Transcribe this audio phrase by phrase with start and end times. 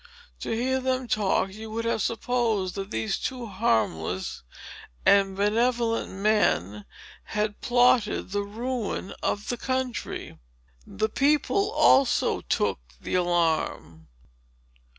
[0.39, 4.41] To hear them talk, you would have supposed that these two harmless
[5.05, 6.85] and benevolent men
[7.25, 10.39] had plotted the ruin of the country.
[10.87, 14.07] The people, also, took the alarm.